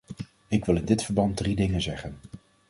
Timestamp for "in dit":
0.75-1.03